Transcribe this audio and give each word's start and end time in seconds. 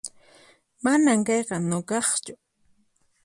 Manan 0.83 1.19
kayqa 1.27 1.57
nuqaqchu 1.69 2.33